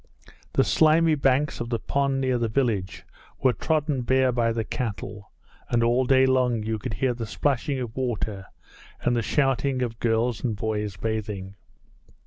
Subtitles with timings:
[0.53, 3.05] The slimy banks of the pond near the village
[3.43, 5.29] were trodden bare by the cattle
[5.69, 8.47] and all day long you could hear the splashing of water
[9.01, 11.53] and the shouting of girls and boys bathing.